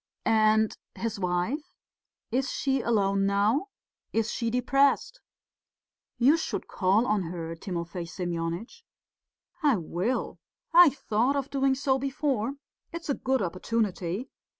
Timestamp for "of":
11.35-11.51